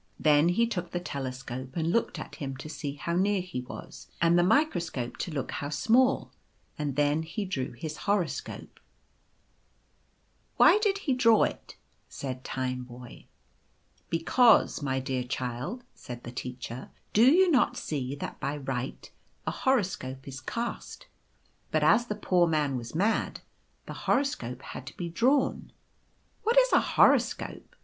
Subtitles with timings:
[0.19, 4.07] Then he took the telescope and looked at him to see how near he was,
[4.19, 6.31] and the microscope to look how small;
[6.75, 8.79] and then he drew his horoscope/'"
[10.57, 11.75] Why did he draw it?"
[12.19, 13.25] said Tineboy."
[14.09, 19.11] Because, my dear child," said the Teacher," do you not see that by right
[19.45, 21.05] a horoscope is cast;
[21.69, 23.41] but as the poor man was mad
[23.85, 25.71] the horoscope had to be drawn.""
[26.43, 27.75] IVhat is a horror scope?"